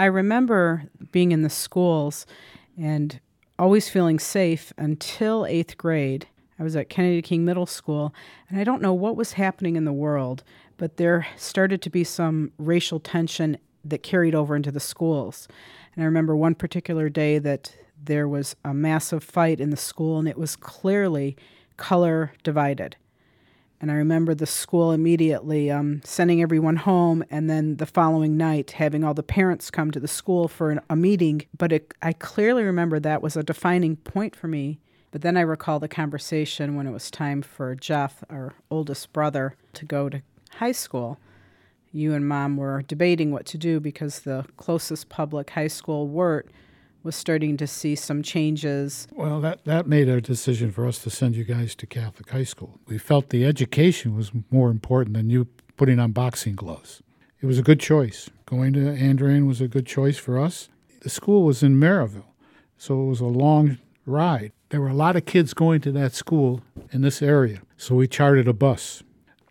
I 0.00 0.06
remember 0.06 0.84
being 1.12 1.30
in 1.30 1.42
the 1.42 1.50
schools 1.50 2.24
and 2.80 3.20
always 3.58 3.90
feeling 3.90 4.18
safe 4.18 4.72
until 4.78 5.44
eighth 5.44 5.76
grade. 5.76 6.26
I 6.58 6.62
was 6.62 6.74
at 6.74 6.88
Kennedy 6.88 7.20
King 7.20 7.44
Middle 7.44 7.66
School, 7.66 8.14
and 8.48 8.58
I 8.58 8.64
don't 8.64 8.80
know 8.80 8.94
what 8.94 9.14
was 9.14 9.34
happening 9.34 9.76
in 9.76 9.84
the 9.84 9.92
world, 9.92 10.42
but 10.78 10.96
there 10.96 11.26
started 11.36 11.82
to 11.82 11.90
be 11.90 12.02
some 12.02 12.50
racial 12.56 12.98
tension 12.98 13.58
that 13.84 14.02
carried 14.02 14.34
over 14.34 14.56
into 14.56 14.72
the 14.72 14.80
schools. 14.80 15.48
And 15.94 16.02
I 16.02 16.06
remember 16.06 16.34
one 16.34 16.54
particular 16.54 17.10
day 17.10 17.38
that 17.38 17.76
there 18.02 18.26
was 18.26 18.56
a 18.64 18.72
massive 18.72 19.22
fight 19.22 19.60
in 19.60 19.68
the 19.68 19.76
school, 19.76 20.18
and 20.18 20.26
it 20.26 20.38
was 20.38 20.56
clearly 20.56 21.36
color 21.76 22.32
divided. 22.42 22.96
And 23.80 23.90
I 23.90 23.94
remember 23.94 24.34
the 24.34 24.46
school 24.46 24.92
immediately 24.92 25.70
um, 25.70 26.02
sending 26.04 26.42
everyone 26.42 26.76
home, 26.76 27.24
and 27.30 27.48
then 27.48 27.76
the 27.76 27.86
following 27.86 28.36
night 28.36 28.72
having 28.72 29.04
all 29.04 29.14
the 29.14 29.22
parents 29.22 29.70
come 29.70 29.90
to 29.92 30.00
the 30.00 30.06
school 30.08 30.48
for 30.48 30.70
an, 30.70 30.80
a 30.90 30.96
meeting. 30.96 31.46
But 31.56 31.72
it, 31.72 31.94
I 32.02 32.12
clearly 32.12 32.62
remember 32.62 33.00
that 33.00 33.22
was 33.22 33.36
a 33.36 33.42
defining 33.42 33.96
point 33.96 34.36
for 34.36 34.48
me. 34.48 34.80
But 35.12 35.22
then 35.22 35.36
I 35.36 35.40
recall 35.40 35.80
the 35.80 35.88
conversation 35.88 36.76
when 36.76 36.86
it 36.86 36.92
was 36.92 37.10
time 37.10 37.42
for 37.42 37.74
Jeff, 37.74 38.22
our 38.28 38.54
oldest 38.70 39.12
brother, 39.12 39.56
to 39.72 39.84
go 39.84 40.08
to 40.08 40.22
high 40.56 40.72
school. 40.72 41.18
You 41.90 42.14
and 42.14 42.28
mom 42.28 42.56
were 42.56 42.82
debating 42.82 43.32
what 43.32 43.46
to 43.46 43.58
do 43.58 43.80
because 43.80 44.20
the 44.20 44.44
closest 44.56 45.08
public 45.08 45.50
high 45.50 45.68
school, 45.68 46.06
Wirt, 46.06 46.48
was 47.02 47.16
starting 47.16 47.56
to 47.56 47.66
see 47.66 47.94
some 47.94 48.22
changes. 48.22 49.08
Well, 49.12 49.40
that, 49.40 49.64
that 49.64 49.86
made 49.86 50.08
our 50.08 50.20
decision 50.20 50.70
for 50.70 50.86
us 50.86 50.98
to 51.00 51.10
send 51.10 51.34
you 51.34 51.44
guys 51.44 51.74
to 51.76 51.86
Catholic 51.86 52.30
high 52.30 52.44
school. 52.44 52.78
We 52.86 52.98
felt 52.98 53.30
the 53.30 53.44
education 53.44 54.16
was 54.16 54.32
more 54.50 54.70
important 54.70 55.14
than 55.14 55.30
you 55.30 55.46
putting 55.76 55.98
on 55.98 56.12
boxing 56.12 56.56
gloves. 56.56 57.02
It 57.40 57.46
was 57.46 57.58
a 57.58 57.62
good 57.62 57.80
choice. 57.80 58.28
Going 58.44 58.72
to 58.74 58.80
Andrean 58.80 59.46
was 59.46 59.60
a 59.60 59.68
good 59.68 59.86
choice 59.86 60.18
for 60.18 60.38
us. 60.38 60.68
The 61.00 61.08
school 61.08 61.44
was 61.44 61.62
in 61.62 61.80
Merrillville, 61.80 62.34
so 62.76 63.02
it 63.02 63.06
was 63.06 63.20
a 63.20 63.26
long 63.26 63.78
ride. 64.04 64.52
There 64.68 64.80
were 64.80 64.88
a 64.88 64.94
lot 64.94 65.16
of 65.16 65.24
kids 65.24 65.54
going 65.54 65.80
to 65.82 65.92
that 65.92 66.12
school 66.12 66.62
in 66.92 67.00
this 67.00 67.22
area, 67.22 67.62
so 67.78 67.94
we 67.94 68.06
chartered 68.06 68.48
a 68.48 68.52
bus. 68.52 69.02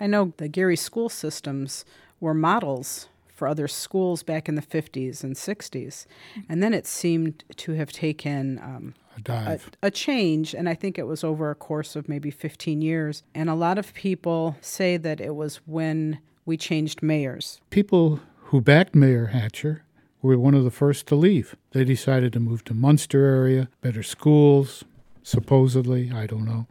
I 0.00 0.06
know 0.06 0.32
the 0.38 0.48
Gary 0.48 0.76
school 0.76 1.08
systems 1.08 1.84
were 2.20 2.34
models 2.34 3.08
for 3.34 3.48
other 3.48 3.68
schools 3.68 4.22
back 4.22 4.48
in 4.48 4.54
the 4.54 4.62
50s 4.62 5.24
and 5.24 5.34
60s. 5.34 6.06
And 6.48 6.62
then 6.62 6.72
it 6.72 6.86
seemed 6.86 7.44
to 7.56 7.72
have 7.72 7.92
taken 7.92 8.58
um, 8.58 8.94
a 9.16 9.20
dive, 9.20 9.70
a, 9.82 9.88
a, 9.88 9.90
change, 9.90 10.54
and 10.54 10.68
I 10.68 10.74
think 10.74 10.98
it 10.98 11.06
was 11.06 11.24
over 11.24 11.50
a 11.50 11.54
course 11.54 11.96
of 11.96 12.08
maybe 12.08 12.30
15 12.30 12.80
years. 12.80 13.22
And 13.34 13.50
a 13.50 13.54
lot 13.54 13.76
of 13.76 13.92
people 13.92 14.56
say 14.60 14.96
that 14.96 15.20
it 15.20 15.34
was 15.34 15.56
when 15.66 16.20
we 16.46 16.56
changed 16.56 17.02
mayors. 17.02 17.60
People 17.70 18.20
who 18.44 18.60
backed 18.60 18.94
Mayor 18.94 19.26
Hatcher 19.26 19.82
were 20.22 20.38
one 20.38 20.54
of 20.54 20.64
the 20.64 20.70
first 20.70 21.06
to 21.08 21.16
leave. 21.16 21.56
They 21.72 21.84
decided 21.84 22.32
to 22.32 22.40
move 22.40 22.64
to 22.64 22.74
Munster 22.74 23.24
area, 23.24 23.68
better 23.80 24.02
schools, 24.02 24.84
supposedly, 25.22 26.12
I 26.12 26.26
don't 26.26 26.44
know. 26.44 26.66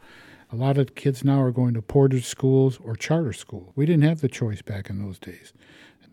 A 0.51 0.55
lot 0.55 0.77
of 0.77 0.95
kids 0.95 1.23
now 1.23 1.41
are 1.41 1.51
going 1.51 1.73
to 1.73 1.81
Portage 1.81 2.25
schools 2.25 2.79
or 2.83 2.95
charter 2.95 3.33
school. 3.33 3.73
We 3.75 3.87
didn't 3.87 4.03
have 4.03 4.21
the 4.21 4.27
choice 4.27 4.61
back 4.61 4.89
in 4.89 5.03
those 5.03 5.17
days. 5.17 5.51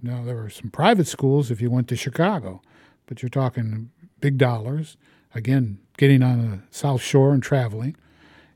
Now, 0.02 0.24
there 0.24 0.36
were 0.36 0.50
some 0.50 0.70
private 0.70 1.06
schools 1.06 1.50
if 1.50 1.60
you 1.60 1.70
went 1.70 1.88
to 1.88 1.96
Chicago, 1.96 2.62
but 3.06 3.22
you're 3.22 3.28
talking 3.28 3.90
big 4.20 4.38
dollars. 4.38 4.96
Again, 5.34 5.78
getting 5.96 6.22
on 6.22 6.50
the 6.50 6.60
South 6.70 7.02
Shore 7.02 7.32
and 7.32 7.42
traveling, 7.42 7.96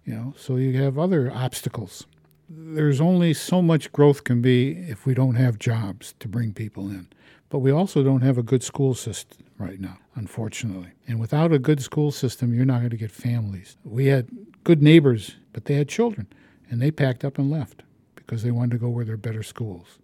you 0.05 0.15
know, 0.15 0.35
so 0.37 0.57
you 0.57 0.81
have 0.83 0.99
other 0.99 1.31
obstacles. 1.31 2.07
There's 2.49 3.01
only 3.01 3.35
so 3.35 3.63
much 3.63 3.93
growth 3.93 4.25
can 4.25 4.43
be 4.43 4.73
if 4.73 5.07
we 5.07 5.15
don't 5.15 5.37
have 5.37 5.59
jobs 5.59 6.15
to 6.21 6.29
bring 6.29 6.53
people 6.53 6.89
in. 6.89 7.09
But 7.49 7.61
we 7.61 7.71
also 7.71 8.03
don't 8.03 8.23
have 8.23 8.39
a 8.39 8.43
good 8.43 8.63
school 8.63 8.95
system 8.95 9.47
right 9.59 9.81
now, 9.81 9.99
unfortunately. 10.15 10.93
And 11.07 11.21
without 11.21 11.53
a 11.53 11.59
good 11.59 11.81
school 11.81 12.11
system, 12.11 12.53
you're 12.53 12.65
not 12.65 12.79
going 12.79 12.91
to 12.91 12.97
get 12.97 13.11
families. 13.11 13.77
We 13.85 14.07
had 14.07 14.29
good 14.65 14.83
neighbors, 14.83 15.37
but 15.53 15.67
they 15.67 15.75
had 15.75 15.89
children, 15.89 16.27
and 16.69 16.83
they 16.83 16.91
packed 16.91 17.25
up 17.25 17.39
and 17.39 17.51
left 17.51 17.83
because 18.17 18.43
they 18.43 18.51
wanted 18.51 18.73
to 18.73 18.79
go 18.79 18.89
where 18.89 19.05
there 19.05 19.15
are 19.15 19.19
better 19.19 19.43
schools. 19.43 19.99